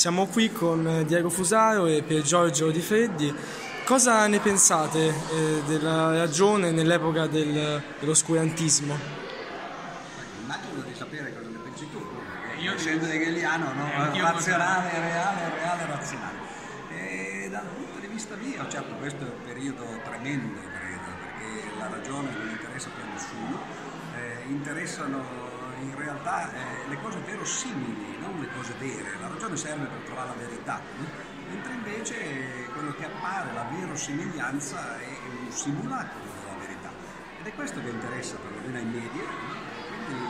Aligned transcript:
Siamo 0.00 0.24
qui 0.28 0.50
con 0.50 1.04
Diego 1.06 1.28
Fusaro 1.28 1.84
e 1.84 2.00
Pier 2.00 2.22
Giorgio 2.22 2.70
Di 2.70 2.80
Freddi. 2.80 3.34
Cosa 3.84 4.26
ne 4.28 4.38
pensate 4.38 5.08
eh, 5.08 5.62
della 5.66 6.16
ragione 6.16 6.70
nell'epoca 6.70 7.26
del, 7.26 7.82
dell'oscurantismo? 7.98 8.96
Immagino 10.42 10.80
di 10.86 10.94
sapere 10.94 11.34
cosa 11.34 11.50
ne 11.50 11.58
pensi 11.58 11.86
tu, 11.90 11.98
perché 11.98 12.62
io 12.62 12.72
essendo 12.72 13.04
hegeliano, 13.04 13.74
no? 13.74 13.92
eh, 13.92 14.20
razionale, 14.22 14.88
reale, 14.88 15.50
reale, 15.54 15.86
razionale. 15.86 16.38
E 16.96 17.48
dal 17.50 17.66
punto 17.66 18.00
di 18.00 18.06
vista 18.06 18.36
mio, 18.36 18.66
certo 18.68 18.94
questo 18.94 19.26
è 19.26 19.28
un 19.28 19.44
periodo 19.44 19.84
tremendo, 20.02 20.60
credo, 20.62 21.10
perché 21.20 21.78
la 21.78 21.88
ragione 21.88 22.30
non 22.38 22.48
interessa 22.48 22.88
più 22.88 23.02
a 23.02 23.12
nessuno, 23.12 23.60
eh, 24.16 24.48
interessano 24.48 25.50
in 25.80 25.96
realtà 25.96 26.52
eh, 26.52 26.88
le 26.88 27.00
cose 27.00 27.18
verosimili, 27.20 28.18
non 28.18 28.40
le 28.40 28.48
cose 28.54 28.74
vere. 28.78 29.18
La 29.20 29.28
ragione 29.28 29.56
serve 29.56 29.86
per 29.86 29.98
trovare 30.04 30.28
la 30.28 30.34
verità, 30.34 30.80
mentre 31.48 31.72
invece 31.72 32.66
quello 32.72 32.92
che 32.94 33.04
appare, 33.06 33.52
la 33.52 33.66
verosimiglianza, 33.70 34.98
è 34.98 35.16
un 35.44 35.50
simulacro 35.50 36.20
della 36.20 36.58
verità. 36.58 36.90
Ed 37.40 37.46
è 37.46 37.54
questo 37.54 37.80
che 37.80 37.88
interessa 37.88 38.36
perlomeno 38.36 38.76
ai 38.78 38.84
media, 38.84 39.22
quindi 39.88 40.24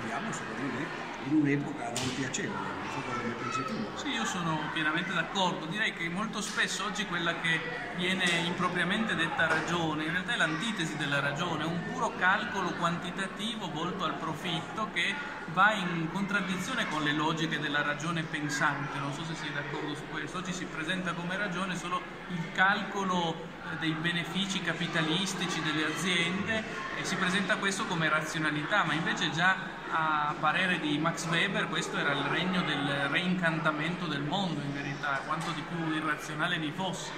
viviamo 0.00 0.32
secondo 0.32 0.72
me 0.72 1.15
in 1.28 1.36
un'epoca 1.40 1.84
non 1.84 2.14
piacevole, 2.14 2.58
non 2.58 2.88
so 2.92 3.00
cosa 3.08 3.22
ne 3.22 3.32
pensi 3.34 3.64
tu. 3.64 3.74
Sì, 3.96 4.08
io 4.08 4.24
sono 4.24 4.70
pienamente 4.72 5.12
d'accordo, 5.12 5.66
direi 5.66 5.92
che 5.92 6.08
molto 6.08 6.40
spesso 6.40 6.84
oggi 6.84 7.06
quella 7.06 7.40
che 7.40 7.60
viene 7.96 8.24
impropriamente 8.44 9.14
detta 9.14 9.46
ragione, 9.46 10.04
in 10.04 10.12
realtà 10.12 10.34
è 10.34 10.36
l'antitesi 10.36 10.96
della 10.96 11.20
ragione, 11.20 11.64
è 11.64 11.66
un 11.66 11.82
puro 11.92 12.12
calcolo 12.16 12.72
quantitativo 12.74 13.70
volto 13.72 14.04
al 14.04 14.14
profitto 14.14 14.88
che 14.92 15.14
va 15.52 15.72
in 15.72 16.08
contraddizione 16.12 16.88
con 16.88 17.02
le 17.02 17.12
logiche 17.12 17.58
della 17.58 17.82
ragione 17.82 18.22
pensante, 18.22 18.98
non 18.98 19.12
so 19.12 19.24
se 19.24 19.34
sei 19.34 19.52
d'accordo 19.52 19.94
su 19.94 20.02
questo, 20.10 20.38
oggi 20.38 20.52
si 20.52 20.64
presenta 20.64 21.12
come 21.12 21.36
ragione 21.36 21.76
solo 21.76 22.00
il 22.28 22.52
calcolo 22.52 23.34
eh, 23.72 23.76
dei 23.78 23.92
benefici 23.92 24.60
capitalistici 24.60 25.62
delle 25.62 25.86
aziende 25.86 26.62
e 26.98 27.04
si 27.04 27.16
presenta 27.16 27.56
questo 27.56 27.86
come 27.86 28.08
razionalità, 28.08 28.84
ma 28.84 28.92
invece 28.92 29.30
già 29.30 29.74
a 29.88 30.34
parere 30.38 30.80
di 30.80 30.98
Max 30.98 31.15
Weber 31.24 31.68
questo 31.68 31.96
era 31.96 32.12
il 32.12 32.24
regno 32.24 32.60
del 32.60 33.08
reincantamento 33.08 34.06
del 34.06 34.20
mondo 34.20 34.60
in 34.60 34.72
verità, 34.74 35.22
quanto 35.24 35.50
di 35.52 35.62
più 35.62 35.90
irrazionale 35.94 36.58
vi 36.58 36.70
fosse. 36.72 37.10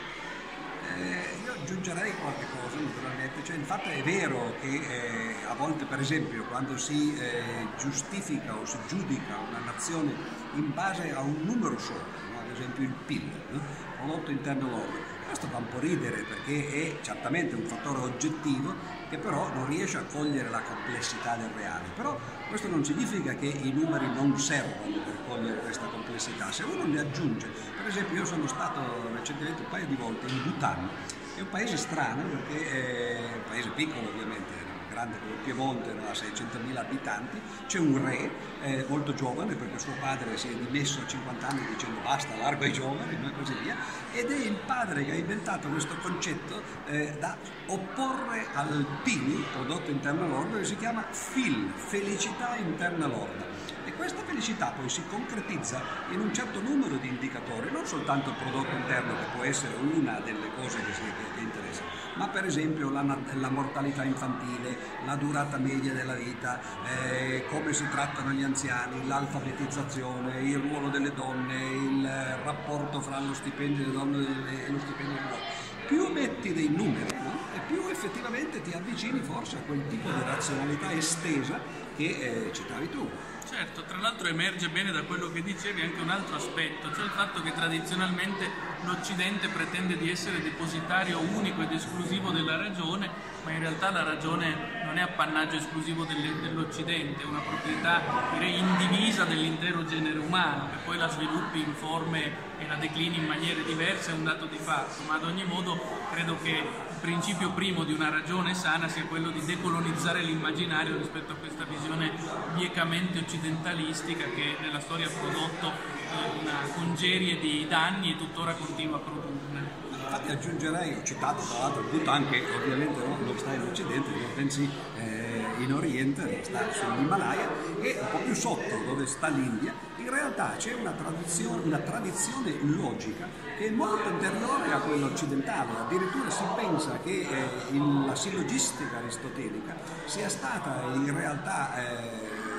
Eh, 0.96 1.42
io 1.44 1.52
aggiungerei 1.52 2.14
qualche 2.14 2.46
cosa 2.46 2.78
naturalmente, 2.78 3.42
cioè, 3.44 3.56
infatti 3.56 3.90
è 3.90 4.02
vero 4.04 4.54
che 4.60 4.68
eh, 4.68 5.34
a 5.48 5.54
volte 5.54 5.84
per 5.84 5.98
esempio 5.98 6.44
quando 6.44 6.78
si 6.78 7.18
eh, 7.18 7.66
giustifica 7.76 8.54
o 8.54 8.64
si 8.64 8.78
giudica 8.86 9.36
una 9.36 9.58
nazione 9.64 10.14
in 10.54 10.72
base 10.72 11.12
a 11.12 11.20
un 11.20 11.42
numero 11.42 11.76
solo, 11.78 12.04
no? 12.30 12.38
ad 12.38 12.50
esempio 12.52 12.84
il 12.84 12.94
PIL, 13.04 13.28
no? 13.50 13.60
prodotto 13.96 14.30
interno 14.30 14.68
lordo, 14.68 15.17
questo 15.28 15.46
fa 15.48 15.58
un 15.58 15.68
po' 15.68 15.78
ridere 15.78 16.22
perché 16.22 16.66
è 16.72 17.00
certamente 17.02 17.54
un 17.54 17.64
fattore 17.64 18.00
oggettivo 18.00 18.74
che 19.10 19.18
però 19.18 19.52
non 19.52 19.68
riesce 19.68 19.98
a 19.98 20.04
cogliere 20.04 20.48
la 20.48 20.62
complessità 20.62 21.36
del 21.36 21.50
reale. 21.54 21.84
Però 21.94 22.18
questo 22.48 22.68
non 22.68 22.82
significa 22.82 23.34
che 23.34 23.46
i 23.46 23.70
numeri 23.70 24.06
non 24.14 24.38
servono 24.38 24.96
per 25.04 25.18
cogliere 25.26 25.60
questa 25.60 25.86
complessità. 25.86 26.50
Se 26.50 26.62
uno 26.64 26.86
ne 26.86 27.00
aggiunge, 27.00 27.46
per 27.76 27.86
esempio 27.86 28.16
io 28.16 28.24
sono 28.24 28.46
stato 28.46 28.80
recentemente 29.14 29.60
un 29.60 29.68
paio 29.68 29.86
di 29.86 29.96
volte 29.96 30.26
in 30.32 30.42
Bhutan, 30.42 30.88
è 31.36 31.40
un 31.40 31.48
paese 31.50 31.76
strano 31.76 32.22
perché 32.22 32.70
è 32.70 33.34
un 33.34 33.44
paese 33.46 33.68
piccolo 33.74 34.08
ovviamente, 34.08 34.52
grande 34.98 35.18
come 35.20 35.32
il 35.32 35.38
Piemonte, 35.44 35.90
ha 35.90 36.10
600.000 36.10 36.76
abitanti, 36.76 37.40
c'è 37.66 37.78
un 37.78 38.04
re 38.04 38.30
eh, 38.62 38.84
molto 38.88 39.14
giovane 39.14 39.54
perché 39.54 39.78
suo 39.78 39.92
padre 40.00 40.36
si 40.36 40.48
è 40.48 40.54
dimesso 40.54 41.00
a 41.00 41.06
50 41.06 41.46
anni 41.46 41.66
dicendo 41.66 42.00
basta, 42.00 42.34
largo 42.36 42.64
ai 42.64 42.72
giovani 42.72 43.12
e 43.12 43.32
così 43.38 43.54
via, 43.62 43.76
ed 44.12 44.30
è 44.30 44.36
il 44.36 44.58
padre 44.66 45.04
che 45.04 45.12
ha 45.12 45.14
inventato 45.14 45.68
questo 45.68 45.94
concetto 46.02 46.62
eh, 46.86 47.16
da 47.20 47.36
opporre 47.66 48.46
al 48.54 48.84
PIL, 49.04 49.44
prodotto 49.52 49.90
interno 49.90 50.26
lordo, 50.26 50.58
che 50.58 50.64
si 50.64 50.76
chiama 50.76 51.04
FIL, 51.10 51.70
felicità 51.76 52.56
interna 52.56 53.06
lorda. 53.06 53.76
Questa 53.98 54.22
felicità 54.22 54.72
poi 54.76 54.88
si 54.88 55.02
concretizza 55.08 55.82
in 56.12 56.20
un 56.20 56.32
certo 56.32 56.60
numero 56.60 56.94
di 56.98 57.08
indicatori, 57.08 57.68
non 57.72 57.84
soltanto 57.84 58.30
il 58.30 58.36
prodotto 58.36 58.72
interno 58.76 59.16
che 59.16 59.24
può 59.34 59.42
essere 59.42 59.74
una 59.74 60.20
delle 60.20 60.54
cose 60.54 60.78
che, 60.84 60.92
si, 60.92 61.02
che 61.34 61.40
interessa, 61.40 61.82
ma 62.14 62.28
per 62.28 62.44
esempio 62.44 62.90
la, 62.90 63.02
la, 63.02 63.50
mortalità 63.50 64.04
infantile, 64.04 64.78
la 65.04 65.16
durata 65.16 65.56
media 65.58 65.92
della 65.92 66.14
vita, 66.14 66.60
eh, 66.84 67.44
come 67.50 67.72
si 67.72 67.88
trattano 67.88 68.30
gli 68.30 68.44
anziani, 68.44 69.04
l'alfabetizzazione, 69.04 70.42
il 70.42 70.58
ruolo 70.58 70.90
delle 70.90 71.12
donne, 71.12 71.56
il 71.56 72.36
rapporto 72.44 73.00
fra 73.00 73.18
lo 73.18 73.34
stipendio 73.34 73.84
delle 73.84 73.96
donne 73.96 74.18
e 74.64 74.70
lo 74.70 74.78
stipendio 74.78 75.14
delle 75.14 75.26
uomini. 75.28 75.66
Più 75.88 76.06
metti 76.12 76.52
dei 76.52 76.68
numeri 76.68 77.16
no? 77.20 77.32
e 77.52 77.60
più 77.66 77.88
effettivamente 77.88 78.62
ti 78.62 78.70
avvicini 78.72 79.20
forse 79.22 79.56
a 79.56 79.60
quel 79.66 79.84
tipo 79.88 80.08
di 80.08 80.20
razionalità 80.22 80.92
estesa 80.92 81.58
che 81.96 82.04
eh, 82.04 82.52
citavi 82.52 82.90
tu. 82.90 83.10
Certo, 83.58 83.82
tra 83.82 83.98
l'altro 83.98 84.28
emerge 84.28 84.68
bene 84.68 84.92
da 84.92 85.02
quello 85.02 85.32
che 85.32 85.42
dicevi 85.42 85.82
anche 85.82 86.00
un 86.00 86.10
altro 86.10 86.36
aspetto, 86.36 86.94
cioè 86.94 87.02
il 87.02 87.10
fatto 87.10 87.42
che 87.42 87.52
tradizionalmente 87.52 88.48
l'Occidente 88.84 89.48
pretende 89.48 89.98
di 89.98 90.08
essere 90.08 90.40
depositario 90.40 91.18
unico 91.18 91.62
ed 91.62 91.72
esclusivo 91.72 92.30
della 92.30 92.56
ragione, 92.56 93.10
ma 93.42 93.50
in 93.50 93.58
realtà 93.58 93.90
la 93.90 94.04
ragione 94.04 94.84
non 94.84 94.96
è 94.96 95.00
appannaggio 95.00 95.56
esclusivo 95.56 96.04
dell'Occidente, 96.04 97.24
è 97.24 97.26
una 97.26 97.40
proprietà 97.40 98.00
direi 98.34 98.58
indivisa 98.58 99.24
dell'intero 99.24 99.84
genere 99.84 100.20
umano, 100.20 100.70
che 100.70 100.76
poi 100.84 100.96
la 100.96 101.08
sviluppi 101.08 101.58
in 101.58 101.74
forme 101.74 102.46
e 102.58 102.66
la 102.68 102.76
declini 102.76 103.16
in 103.16 103.26
maniere 103.26 103.64
diverse 103.64 104.12
è 104.12 104.14
un 104.14 104.22
dato 104.22 104.46
di 104.46 104.58
fatto, 104.58 105.02
ma 105.08 105.14
ad 105.14 105.24
ogni 105.24 105.44
modo 105.44 105.80
credo 106.12 106.38
che 106.40 106.50
il 106.50 106.96
principio 107.00 107.50
primo 107.50 107.84
di 107.84 107.92
una 107.92 108.10
ragione 108.10 108.54
sana 108.54 108.88
sia 108.88 109.04
quello 109.04 109.30
di 109.30 109.44
decolonizzare 109.44 110.22
l'immaginario 110.22 110.96
rispetto 110.96 111.32
a 111.32 111.36
questa 111.36 111.64
visione 111.64 112.10
biecamente 112.54 113.26
occidentalistica 113.48 114.24
che 114.34 114.56
nella 114.60 114.80
storia 114.80 115.06
ha 115.06 115.10
prodotto 115.10 115.68
eh, 115.68 116.40
una 116.40 116.60
congerie 116.74 117.38
di 117.38 117.66
danni 117.68 118.12
e 118.12 118.16
tuttora 118.16 118.52
continua 118.52 118.96
a 118.96 119.00
produrne. 119.00 119.86
Infatti 119.90 120.32
aggiungerei, 120.32 120.94
ho 120.94 121.02
citato 121.02 121.42
tra 121.42 121.58
l'altro 121.58 121.82
il 121.82 121.88
Bhutan 121.88 122.28
che 122.30 122.42
ovviamente 122.54 122.98
no, 123.00 123.16
non 123.22 123.38
sta 123.38 123.52
in 123.52 123.62
Occidente, 123.62 124.10
pensi 124.34 124.68
eh, 124.96 125.44
in 125.58 125.72
Oriente, 125.72 126.40
sta 126.42 126.72
sull'Himalaya 126.72 127.48
e 127.80 127.98
un 128.00 128.06
po' 128.10 128.18
più 128.18 128.34
sotto 128.34 128.82
dove 128.86 129.06
sta 129.06 129.28
l'India, 129.28 129.74
in 129.96 130.08
realtà 130.10 130.54
c'è 130.56 130.72
una 130.74 130.92
tradizione, 130.92 131.62
una 131.62 131.78
tradizione 131.78 132.54
logica 132.62 133.26
che 133.58 133.66
è 133.66 133.70
molto 133.70 134.08
anteriore 134.08 134.72
a 134.72 134.78
quella 134.78 135.06
occidentale, 135.06 135.72
addirittura 135.78 136.30
si 136.30 136.44
pensa 136.56 136.98
che 137.02 137.26
eh, 137.30 137.78
la 138.06 138.14
sillogistica 138.14 138.98
aristotelica 138.98 139.76
sia 140.06 140.28
stata 140.30 140.84
in 140.94 141.14
realtà 141.14 141.76
eh, 141.76 142.57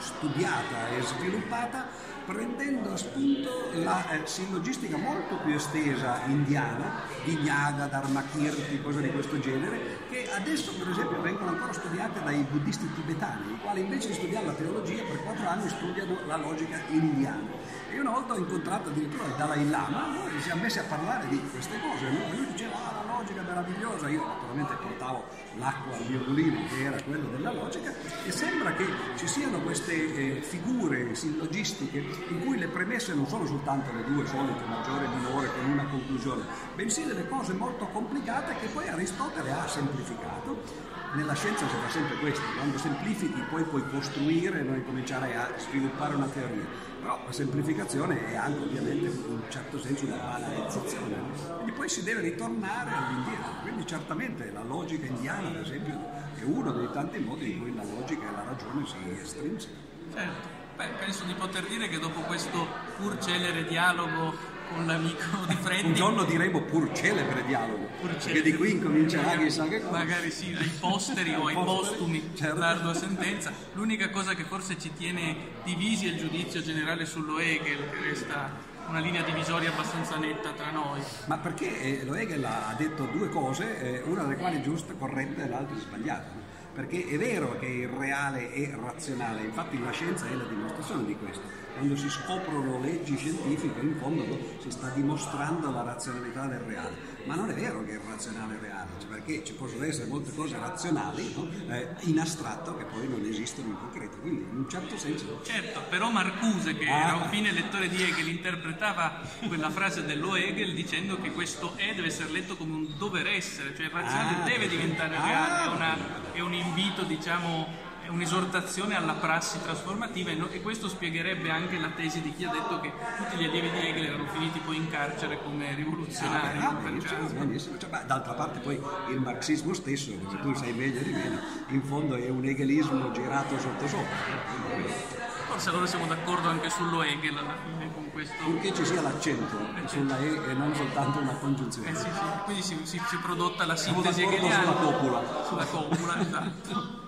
studiata 0.00 0.88
e 0.96 1.02
sviluppata 1.02 1.86
prendendo 2.24 2.92
a 2.92 2.96
spunto 2.96 3.70
la 3.72 4.08
eh, 4.10 4.20
sillogistica 4.24 4.96
molto 4.96 5.36
più 5.38 5.52
estesa 5.54 6.20
indiana, 6.26 7.02
di 7.24 7.34
Gnaga, 7.36 7.86
Dharmakirti, 7.86 8.80
cose 8.82 9.02
di 9.02 9.10
questo 9.10 9.40
genere, 9.40 9.98
che 10.08 10.30
adesso 10.30 10.72
per 10.74 10.90
esempio 10.90 11.20
vengono 11.20 11.50
ancora 11.50 11.72
studiate 11.72 12.22
dai 12.22 12.46
buddisti 12.48 12.88
tibetani, 12.94 13.52
i 13.52 13.58
quali 13.60 13.80
invece 13.80 14.08
di 14.08 14.14
studiare 14.14 14.46
la 14.46 14.52
teologia 14.52 15.02
per 15.02 15.22
quattro 15.24 15.48
anni 15.48 15.68
studiano 15.68 16.18
la 16.26 16.36
logica 16.36 16.80
indiana. 16.88 17.48
E 17.92 17.98
una 17.98 18.10
volta 18.10 18.34
ho 18.34 18.36
incontrato 18.36 18.88
addirittura 18.88 19.24
il 19.24 19.34
Dalai 19.36 19.68
Lama, 19.68 20.06
noi 20.06 20.30
ci 20.30 20.42
siamo 20.42 20.62
messi 20.62 20.78
a 20.78 20.84
parlare 20.84 21.26
di 21.26 21.40
queste 21.50 21.76
cose, 21.80 22.08
no? 22.08 22.36
lui 22.36 22.46
diceva 22.46 22.76
ah, 22.76 23.04
la 23.04 23.16
logica 23.16 23.40
è 23.40 23.44
meravigliosa, 23.44 24.08
io 24.08 24.24
naturalmente 24.24 24.74
portavo 24.80 25.24
l'acqua 25.58 25.96
al 25.96 26.04
violino 26.04 26.60
che 26.68 26.84
era 26.84 27.02
quello 27.02 27.28
della 27.30 27.52
logica 27.52 27.92
e 28.24 28.30
sembra 28.30 28.74
che 28.74 28.86
ci 29.16 29.26
siano 29.26 29.58
queste 29.62 29.92
eh, 29.92 30.40
figure 30.40 31.16
sillogistiche 31.16 31.98
in 32.28 32.44
cui 32.44 32.58
le 32.58 32.68
premesse 32.68 33.12
non 33.12 33.26
sono 33.26 33.44
soltanto 33.44 33.92
le 33.92 34.04
due 34.04 34.24
solite, 34.24 34.62
maggiore 34.66 35.06
e 35.06 35.08
minore 35.08 35.50
con 35.52 35.70
una 35.70 35.84
conclusione, 35.86 36.44
bensì 36.76 37.04
delle 37.06 37.26
cose 37.26 37.54
molto 37.54 37.88
complicate 37.88 38.54
che 38.60 38.68
poi 38.68 38.86
Aristotele 38.86 39.50
ha 39.50 39.66
semplificato. 39.66 40.98
Nella 41.12 41.34
scienza 41.34 41.66
si 41.66 41.74
fa 41.74 41.90
sempre 41.90 42.16
questo, 42.18 42.44
quando 42.56 42.78
semplifichi 42.78 43.40
poi 43.50 43.64
puoi 43.64 43.82
costruire 43.90 44.60
e 44.60 44.84
cominciare 44.84 45.34
a 45.34 45.50
sviluppare 45.58 46.14
una 46.14 46.26
teoria 46.26 46.90
però 47.00 47.18
la 47.24 47.32
semplificazione 47.32 47.79
è 47.82 48.36
anche 48.36 48.62
ovviamente 48.62 49.06
in 49.06 49.24
un 49.26 49.42
certo 49.48 49.80
senso 49.80 50.04
una 50.04 50.16
banalizzazione, 50.16 51.16
quindi 51.54 51.72
poi 51.72 51.88
si 51.88 52.02
deve 52.02 52.20
ritornare 52.20 52.90
all'indietro, 52.90 53.52
quindi 53.62 53.86
certamente 53.86 54.50
la 54.52 54.62
logica 54.62 55.06
indiana 55.06 55.48
ad 55.48 55.56
esempio 55.56 55.98
è 56.38 56.42
uno 56.44 56.72
dei 56.72 56.88
tanti 56.92 57.18
modi 57.18 57.52
in 57.52 57.60
cui 57.60 57.74
la 57.74 57.82
logica 57.84 58.28
e 58.28 58.32
la 58.32 58.44
ragione 58.44 58.86
si 58.86 58.96
estrinsecano. 59.20 59.88
Certo, 60.12 60.48
Beh, 60.76 60.88
penso 60.98 61.24
di 61.24 61.34
poter 61.34 61.66
dire 61.66 61.88
che 61.88 61.98
dopo 61.98 62.20
questo 62.20 62.66
pur 62.96 63.18
celere 63.18 63.64
dialogo 63.64 64.34
con 64.72 64.86
l'amico 64.86 65.24
di 65.48 65.54
Freddy. 65.60 65.86
Un 65.88 65.94
giorno 65.94 66.24
diremo 66.24 66.62
pur 66.62 66.90
celebre 66.92 67.44
dialogo, 67.44 67.88
Pur 68.00 68.08
perché 68.10 68.20
celebre. 68.20 68.50
di 68.50 68.56
qui 68.56 68.70
incomincerà 68.72 69.36
chissà 69.36 69.66
che 69.68 69.80
cosa. 69.82 69.98
Magari 69.98 70.30
sì, 70.30 70.54
ai 70.58 70.70
posteri 70.78 71.34
o 71.38 71.46
ai 71.46 71.54
postumi, 71.54 72.30
Certo. 72.34 72.58
l'ardua 72.58 72.94
sentenza. 72.94 73.52
L'unica 73.74 74.10
cosa 74.10 74.34
che 74.34 74.44
forse 74.44 74.78
ci 74.78 74.92
tiene 74.94 75.36
divisi 75.64 76.06
è 76.06 76.10
il 76.12 76.18
giudizio 76.18 76.62
generale 76.62 77.04
sullo 77.04 77.38
Hegel, 77.38 77.90
che 77.90 78.08
resta 78.08 78.68
una 78.88 78.98
linea 79.00 79.22
divisoria 79.22 79.70
abbastanza 79.70 80.16
netta 80.16 80.50
tra 80.50 80.70
noi. 80.70 81.00
Ma 81.26 81.38
perché 81.38 82.00
eh, 82.00 82.04
lo 82.04 82.14
Hegel 82.14 82.44
ha 82.44 82.74
detto 82.76 83.04
due 83.04 83.28
cose, 83.28 83.80
eh, 83.80 84.02
una 84.06 84.22
delle 84.22 84.36
quali 84.36 84.56
è 84.58 84.60
giusta, 84.62 84.94
corretta 84.98 85.44
e 85.44 85.48
l'altra 85.48 85.76
è 85.76 85.80
sbagliata. 85.80 86.48
Perché 86.80 87.06
è 87.08 87.18
vero 87.18 87.58
che 87.58 87.66
il 87.66 87.88
reale 87.88 88.50
è 88.54 88.70
razionale, 88.74 89.42
infatti 89.42 89.78
la 89.78 89.90
scienza 89.90 90.26
è 90.26 90.34
la 90.34 90.44
dimostrazione 90.44 91.04
di 91.04 91.14
questo. 91.14 91.42
Quando 91.74 91.94
si 91.94 92.08
scoprono 92.08 92.80
leggi 92.80 93.16
scientifiche, 93.16 93.80
in 93.80 93.96
fondo 93.98 94.24
si 94.60 94.70
sta 94.70 94.88
dimostrando 94.88 95.70
la 95.70 95.82
razionalità 95.82 96.46
del 96.46 96.58
reale. 96.60 97.08
Ma 97.24 97.34
non 97.34 97.50
è 97.50 97.54
vero 97.54 97.84
che 97.84 97.92
il 97.92 98.00
razionale 98.00 98.56
è 98.56 98.60
reale, 98.60 98.88
cioè 98.98 99.08
perché 99.10 99.44
ci 99.44 99.52
possono 99.52 99.84
essere 99.84 100.08
molte 100.08 100.32
cose 100.34 100.56
razionali 100.58 101.32
no, 101.34 101.48
eh, 101.72 101.86
in 102.00 102.18
astratto 102.18 102.74
che 102.76 102.84
poi 102.84 103.06
non 103.08 103.24
esistono 103.26 103.68
in 103.68 103.76
concreto. 103.78 104.16
Quindi 104.18 104.40
in 104.50 104.56
un 104.56 104.68
certo 104.68 104.96
senso 104.96 105.40
Certo, 105.44 105.82
però 105.90 106.10
Marcuse, 106.10 106.74
che 106.76 106.86
Ah. 106.86 107.06
era 107.08 107.16
un 107.16 107.28
fine 107.28 107.52
lettore 107.52 107.88
di 107.88 108.02
Hegel, 108.02 108.26
interpretava 108.28 109.20
quella 109.46 109.68
frase 109.70 110.04
dello 110.06 110.34
Hegel 110.34 110.74
dicendo 110.74 111.20
che 111.20 111.30
questo 111.30 111.74
è 111.76 111.94
deve 111.94 112.08
essere 112.08 112.30
letto 112.30 112.56
come 112.56 112.74
un 112.74 112.86
dover 112.96 113.26
essere, 113.26 113.74
cioè 113.76 113.84
il 113.86 113.92
razionale 113.92 114.42
Ah, 114.42 114.44
deve 114.44 114.66
diventare 114.68 115.14
Ah. 115.16 115.24
reale, 115.26 115.64
è, 115.64 115.74
una- 115.74 115.96
è 116.32 116.40
un 116.40 116.52
invito, 116.70 117.02
diciamo, 117.02 117.66
è 118.02 118.08
un'esortazione 118.08 118.96
alla 118.96 119.14
prassi 119.14 119.60
trasformativa 119.60 120.30
e, 120.30 120.34
no- 120.34 120.48
e 120.48 120.62
questo 120.62 120.88
spiegherebbe 120.88 121.50
anche 121.50 121.78
la 121.78 121.90
tesi 121.90 122.22
di 122.22 122.32
chi 122.34 122.44
ha 122.44 122.50
detto 122.50 122.80
che 122.80 122.92
tutti 123.16 123.36
gli 123.36 123.44
allievi 123.44 123.70
di 123.70 123.78
Hegel 123.78 124.04
erano 124.04 124.26
finiti 124.26 124.60
poi 124.60 124.76
in 124.76 124.88
carcere 124.88 125.42
come 125.42 125.74
rivoluzionari. 125.74 126.58
Ah, 126.58 126.72
benissimo, 126.72 127.20
caso. 127.20 127.34
benissimo. 127.34 127.78
Cioè, 127.78 127.90
beh, 127.90 128.06
d'altra 128.06 128.34
parte 128.34 128.60
poi 128.60 128.80
il 129.10 129.20
marxismo 129.20 129.74
stesso, 129.74 130.12
come 130.12 130.40
tu 130.40 130.54
sai 130.54 130.72
meglio 130.72 131.02
di 131.02 131.12
me, 131.12 131.40
in 131.68 131.82
fondo 131.82 132.14
è 132.14 132.28
un 132.28 132.44
hegelismo 132.44 133.10
girato 133.10 133.58
sotto 133.58 133.86
sopra. 133.86 135.29
Forse 135.50 135.68
allora 135.70 135.86
siamo 135.86 136.06
d'accordo 136.06 136.48
anche 136.48 136.70
sullo 136.70 137.02
Hegel 137.02 137.36
alla 137.36 137.54
fine 137.64 137.92
con 137.92 138.10
questo. 138.12 138.34
Purché 138.44 138.72
ci 138.72 138.84
sia 138.84 139.00
l'accento 139.02 139.56
sulla 139.86 140.18
E 140.18 140.50
e 140.50 140.54
non 140.54 140.74
soltanto 140.74 141.18
una 141.18 141.32
Eh 141.32 141.38
congiunzione. 141.40 141.94
sì, 141.94 142.02
sì, 142.04 142.20
quindi 142.44 142.62
si, 142.62 142.80
si- 142.84 143.02
si 143.06 143.16
è 143.16 143.18
prodotta 143.18 143.66
la 143.66 143.76
sintesi 143.76 144.22
hegeliana 144.22 144.62
sulla 144.74 144.92
copula. 144.92 145.22
sulla 145.46 145.64
copula, 145.66 146.20
esatto. 146.20 146.99